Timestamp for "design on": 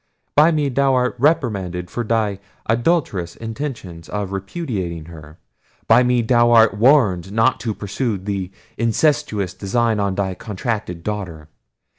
9.53-10.15